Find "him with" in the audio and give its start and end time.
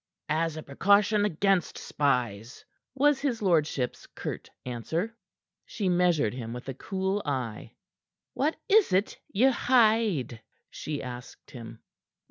6.33-6.67